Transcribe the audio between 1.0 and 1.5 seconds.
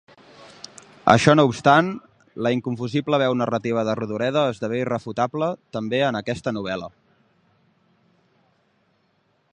Això no